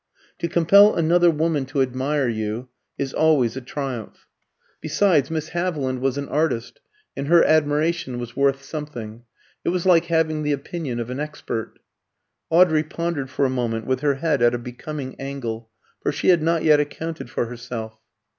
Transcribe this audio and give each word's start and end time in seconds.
To 0.39 0.47
compel 0.47 0.95
another 0.95 1.29
woman 1.29 1.67
to 1.67 1.81
admire 1.83 2.27
you 2.27 2.69
is 2.97 3.13
always 3.13 3.55
a 3.55 3.61
triumph; 3.61 4.25
besides, 4.81 5.29
Miss 5.29 5.49
Haviland 5.49 5.99
was 5.99 6.17
an 6.17 6.27
artist, 6.27 6.79
and 7.15 7.27
her 7.27 7.43
admiration 7.45 8.17
was 8.17 8.35
worth 8.35 8.63
something 8.63 9.25
it 9.63 9.69
was 9.69 9.85
like 9.85 10.05
having 10.05 10.41
the 10.41 10.53
opinion 10.53 10.99
of 10.99 11.11
an 11.11 11.19
expert. 11.19 11.77
Audrey 12.49 12.81
pondered 12.81 13.29
for 13.29 13.45
a 13.45 13.49
moment, 13.51 13.85
with 13.85 13.99
her 13.99 14.15
head 14.15 14.41
at 14.41 14.55
a 14.55 14.57
becoming 14.57 15.13
angle, 15.19 15.69
for 16.01 16.11
she 16.11 16.29
had 16.29 16.41
not 16.41 16.63
yet 16.63 16.79
accounted 16.79 17.29
for 17.29 17.45
herself. 17.45 17.99